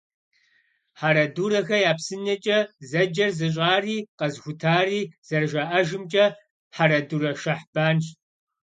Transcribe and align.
«Хьэрэдурэхэ 0.99 1.77
я 1.89 1.93
псынэкӀэ» 1.97 2.59
зэджэр 2.89 3.31
зыщӀари, 3.37 3.97
къэзыхутари, 4.17 5.01
зэрыжаӀэжымкӀэ, 5.27 6.25
Хьэрэдурэ 6.75 7.31
Шэхьбанщ. 7.41 8.05